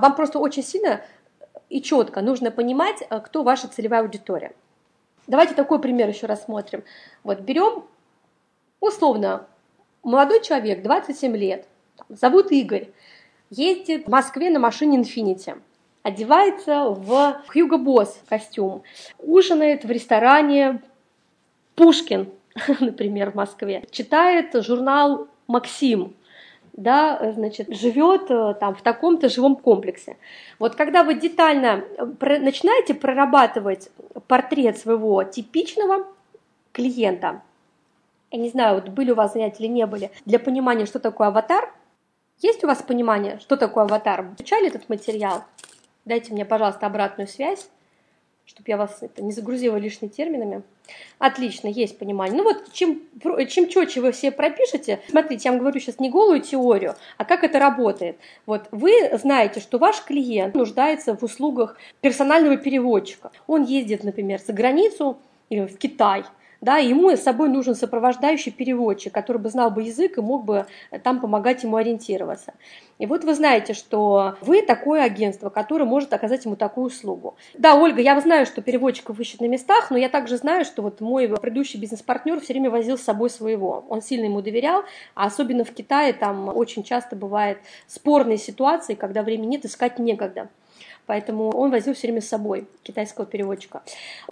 [0.00, 1.02] Вам просто очень сильно
[1.68, 4.52] и четко нужно понимать, э, кто ваша целевая аудитория.
[5.26, 6.82] Давайте такой пример еще рассмотрим.
[7.22, 7.84] Вот берем
[8.80, 9.46] условно
[10.02, 11.66] молодой человек, 27 лет,
[12.08, 12.88] зовут Игорь,
[13.50, 15.60] ездит в Москве на машине Infiniti,
[16.02, 18.82] одевается в Hugo Boss костюм,
[19.18, 20.82] ужинает в ресторане
[21.76, 22.30] Пушкин,
[22.80, 26.16] например, в Москве, читает журнал «Максим»,
[26.80, 30.16] да, значит, живет э, там в таком-то живом комплексе.
[30.58, 33.90] Вот когда вы детально э, начинаете прорабатывать
[34.26, 36.06] портрет своего типичного
[36.72, 37.42] клиента,
[38.30, 41.28] я не знаю, вот были у вас занятия или не были, для понимания, что такое
[41.28, 41.70] аватар,
[42.38, 44.24] есть у вас понимание, что такое аватар?
[44.38, 45.44] Изучали этот материал?
[46.06, 47.68] Дайте мне, пожалуйста, обратную связь
[48.50, 50.62] чтобы я вас это не загрузила лишними терминами.
[51.18, 52.36] Отлично, есть понимание.
[52.36, 53.00] Ну вот, чем,
[53.46, 57.44] чем четче вы все пропишете, смотрите, я вам говорю сейчас не голую теорию, а как
[57.44, 58.16] это работает.
[58.46, 63.30] Вот вы знаете, что ваш клиент нуждается в услугах персонального переводчика.
[63.46, 66.24] Он ездит, например, за границу или в Китай–
[66.60, 70.66] да, ему с собой нужен сопровождающий переводчик, который бы знал бы язык и мог бы
[70.90, 72.54] э, там помогать ему ориентироваться.
[72.98, 77.34] И вот вы знаете, что вы такое агентство, которое может оказать ему такую услугу.
[77.54, 81.00] Да, Ольга, я знаю, что переводчиков ищут на местах, но я также знаю, что вот
[81.00, 83.84] мой предыдущий бизнес-партнер все время возил с собой своего.
[83.88, 89.22] Он сильно ему доверял, а особенно в Китае там очень часто бывает спорные ситуации, когда
[89.22, 90.48] времени нет, искать некогда
[91.06, 93.82] поэтому он возил все время с собой китайского переводчика.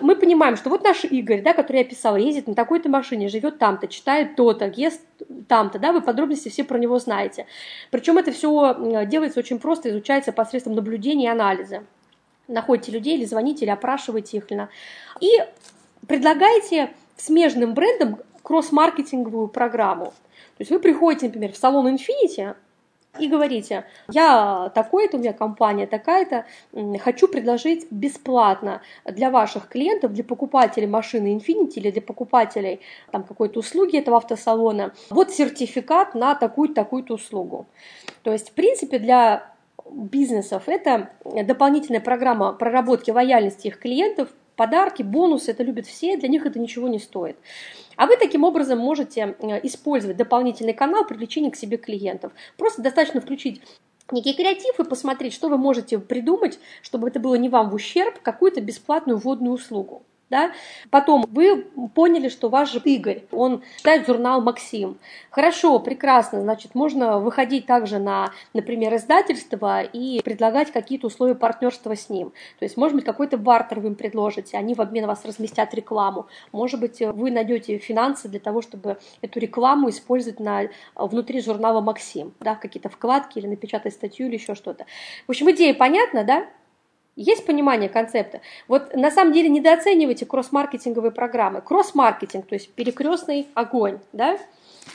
[0.00, 3.58] Мы понимаем, что вот наш Игорь, да, который я писала, ездит на такой-то машине, живет
[3.58, 5.02] там-то, читает то-то, ест
[5.48, 7.46] там-то, да, вы подробности все про него знаете.
[7.90, 11.84] Причем это все делается очень просто, изучается посредством наблюдения и анализа.
[12.48, 14.46] Находите людей или звоните, или опрашиваете их.
[15.20, 15.30] И
[16.06, 20.06] предлагаете смежным брендам кросс-маркетинговую программу.
[20.06, 22.54] То есть вы приходите, например, в салон Infinity,
[23.18, 26.46] и говорите, я такой-то, у меня компания такая-то,
[26.98, 32.80] хочу предложить бесплатно для ваших клиентов, для покупателей машины Infiniti или для покупателей
[33.10, 37.66] там, какой-то услуги этого автосалона, вот сертификат на такую-то, такую-то услугу.
[38.22, 39.52] То есть, в принципе, для
[39.90, 46.46] бизнесов это дополнительная программа проработки лояльности их клиентов, подарки, бонусы, это любят все, для них
[46.46, 47.36] это ничего не стоит.
[47.96, 52.32] А вы таким образом можете э, использовать дополнительный канал привлечения к себе клиентов.
[52.56, 53.60] Просто достаточно включить
[54.10, 58.20] некий креатив и посмотреть, что вы можете придумать, чтобы это было не вам в ущерб,
[58.22, 60.52] какую-то бесплатную вводную услугу да.
[60.90, 64.98] Потом вы поняли, что ваш же Игорь, он читает журнал «Максим».
[65.30, 72.08] Хорошо, прекрасно, значит, можно выходить также на, например, издательство и предлагать какие-то условия партнерства с
[72.08, 72.32] ним.
[72.58, 76.26] То есть, может быть, какой-то бартер вы им предложите, они в обмен вас разместят рекламу.
[76.50, 80.62] Может быть, вы найдете финансы для того, чтобы эту рекламу использовать на,
[80.94, 84.86] внутри журнала «Максим», да, какие-то вкладки или напечатать статью или еще что-то.
[85.26, 86.46] В общем, идея понятна, да?
[87.14, 88.40] Есть понимание концепта?
[88.68, 91.60] Вот на самом деле недооценивайте кросс-маркетинговые программы.
[91.60, 94.38] Кросс-маркетинг, то есть перекрестный огонь, да?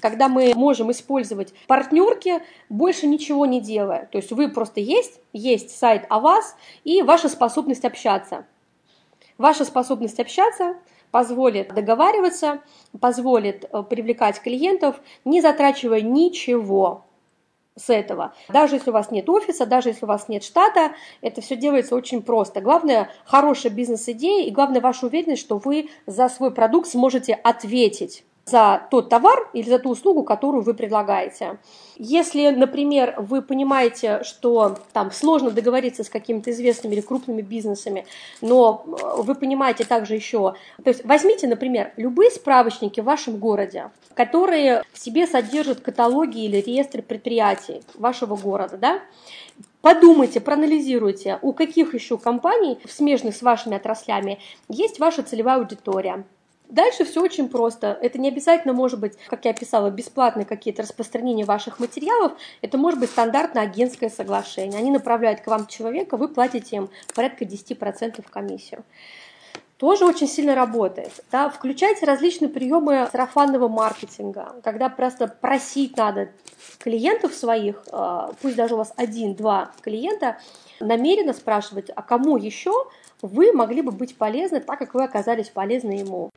[0.00, 4.08] когда мы можем использовать партнерки, больше ничего не делая.
[4.10, 8.46] То есть вы просто есть, есть сайт о вас и ваша способность общаться.
[9.36, 10.76] Ваша способность общаться
[11.10, 12.60] позволит договариваться,
[13.00, 17.04] позволит э, привлекать клиентов, не затрачивая ничего
[17.78, 18.34] с этого.
[18.48, 21.94] Даже если у вас нет офиса, даже если у вас нет штата, это все делается
[21.94, 22.60] очень просто.
[22.60, 28.86] Главное– хорошая бизнес-идея и главное– ваша уверенность, что вы за свой продукт сможете ответить за
[28.90, 31.58] тот товар или за ту услугу, которую вы предлагаете.
[31.96, 38.06] Если, например, вы понимаете, что там сложно договориться с какими-то известными или крупными бизнесами,
[38.40, 43.90] но э, вы понимаете также еще, то есть возьмите, например, любые справочники в вашем городе,
[44.14, 49.00] которые в себе содержат каталоги или реестры предприятий вашего города, да,
[49.80, 56.24] Подумайте, проанализируйте, у каких еще компаний, смежных с вашими отраслями, есть ваша целевая аудитория,
[56.68, 57.98] Дальше все очень просто.
[58.02, 62.32] Это не обязательно может быть, как я писала, бесплатные какие-то распространения ваших материалов.
[62.60, 64.78] Это может быть стандартное агентское соглашение.
[64.78, 68.84] Они направляют к вам человека, вы платите им порядка 10% комиссию
[69.78, 71.24] тоже очень сильно работает.
[71.30, 71.48] Да?
[71.48, 76.30] Включайте различные приемы сарафанного маркетинга, когда просто просить надо
[76.78, 80.38] клиентов своих, а, пусть даже у вас один-два клиента,
[80.80, 82.72] намеренно спрашивать, а кому еще
[83.22, 86.30] вы могли бы быть полезны, так как вы оказались полезны ему.